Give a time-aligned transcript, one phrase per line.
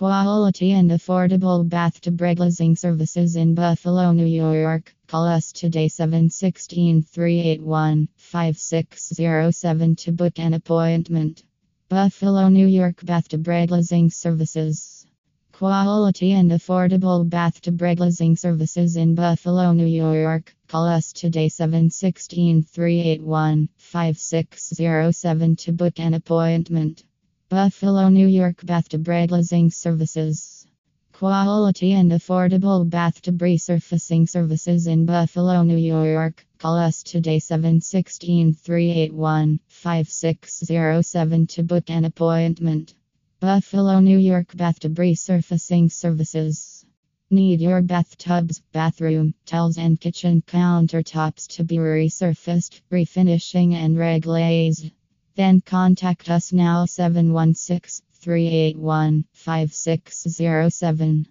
[0.00, 4.94] Quality and affordable bathtub glazing services in Buffalo, New York.
[5.06, 11.42] Call us today 716 381 5607 to book an appointment.
[11.90, 15.04] Buffalo, New York Bathtub glazing services.
[15.52, 20.56] Quality and affordable bathtub glazing services in Buffalo, New York.
[20.66, 27.04] Call us today 716 381 5607 to book an appointment.
[27.50, 30.68] Buffalo, New York Bathtub glazing services.
[31.12, 36.46] Quality and affordable bathtub resurfacing services in Buffalo, New York.
[36.58, 42.94] Call us today 716 381 5607 to book an appointment.
[43.40, 46.86] Buffalo, New York Bathtub resurfacing services.
[47.30, 54.92] Need your bathtubs, bathroom, tiles, and kitchen countertops to be resurfaced, refinishing, and reglazed.
[55.36, 61.26] Then contact us now 716 381 5607.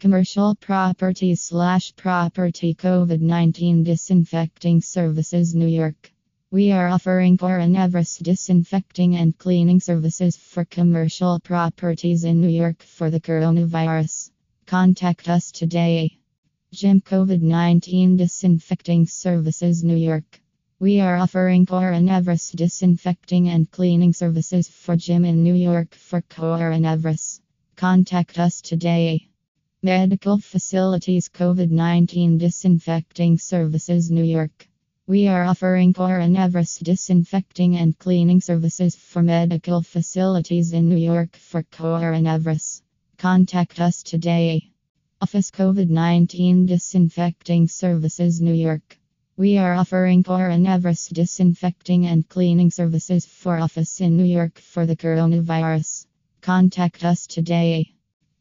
[0.00, 6.12] Commercial property slash property COVID 19 disinfecting services New York.
[6.50, 13.10] We are offering coronavirus disinfecting and cleaning services for commercial properties in New York for
[13.10, 14.30] the coronavirus.
[14.66, 16.18] Contact us today.
[16.72, 20.41] Gym COVID 19 disinfecting services New York.
[20.82, 27.38] We are offering coronavirus disinfecting and cleaning services for gym in New York for coronavirus.
[27.76, 29.28] Contact us today.
[29.80, 34.68] Medical Facilities COVID 19 Disinfecting Services New York.
[35.06, 41.62] We are offering coronavirus disinfecting and cleaning services for medical facilities in New York for
[41.62, 42.82] coronavirus.
[43.18, 44.72] Contact us today.
[45.20, 48.98] Office COVID 19 Disinfecting Services New York.
[49.42, 54.94] We are offering coronavirus disinfecting and cleaning services for office in New York for the
[54.94, 56.06] coronavirus.
[56.40, 57.92] Contact us today.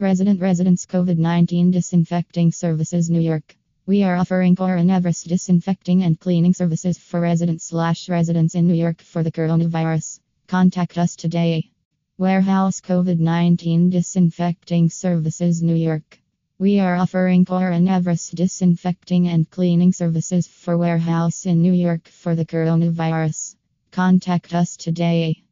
[0.00, 3.56] Resident Residence COVID 19 Disinfecting Services New York.
[3.86, 9.00] We are offering coronavirus disinfecting and cleaning services for residents slash residents in New York
[9.00, 10.18] for the coronavirus.
[10.48, 11.70] Contact us today.
[12.16, 16.18] Warehouse COVID 19 Disinfecting Services New York.
[16.60, 22.44] We are offering coronavirus disinfecting and cleaning services for warehouse in New York for the
[22.44, 23.54] coronavirus.
[23.92, 25.44] Contact us today.